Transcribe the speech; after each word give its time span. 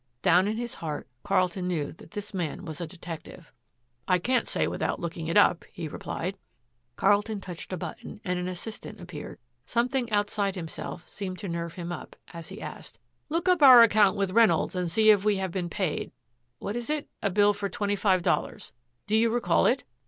Down 0.23 0.47
in 0.47 0.57
his 0.57 0.73
heart 0.73 1.07
Carlton 1.23 1.67
knew 1.67 1.91
that 1.91 2.09
this 2.09 2.33
man 2.33 2.65
was 2.65 2.81
a 2.81 2.87
detective. 2.87 3.53
"I 4.07 4.17
can't 4.17 4.47
say 4.47 4.67
without 4.67 4.99
looking 4.99 5.27
it 5.27 5.37
up," 5.37 5.63
he 5.71 5.87
replied. 5.87 6.39
Carlton 6.95 7.39
touched 7.39 7.71
a 7.71 7.77
button 7.77 8.19
and 8.25 8.39
an 8.39 8.47
assistant 8.47 8.99
appeared. 8.99 9.37
Something 9.67 10.11
outside 10.11 10.55
himself 10.55 11.07
seemed 11.07 11.37
to 11.37 11.47
nerve 11.47 11.73
him 11.75 11.91
up, 11.91 12.15
as 12.33 12.47
he 12.49 12.59
asked: 12.59 12.97
"Look 13.29 13.47
up 13.47 13.61
our 13.61 13.83
account 13.83 14.17
with 14.17 14.31
Reynolds, 14.31 14.73
and 14.73 14.89
see 14.89 15.11
if 15.11 15.23
we 15.23 15.35
have 15.35 15.51
been 15.51 15.69
paid 15.69 16.11
what 16.57 16.75
is 16.75 16.89
it? 16.89 17.07
a 17.21 17.29
bill 17.29 17.53
for 17.53 17.69
twenty 17.69 17.95
five 17.95 18.23
dollars. 18.23 18.73
Do 19.05 19.15
you 19.15 19.29
recall 19.29 19.67
it?" 19.67 19.83